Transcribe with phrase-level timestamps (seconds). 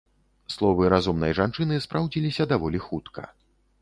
[0.53, 3.21] Словы разумнай жанчыны спраўдзіліся даволі хутка.